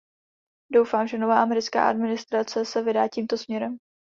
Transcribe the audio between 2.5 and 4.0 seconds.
se vydá tímto směrem.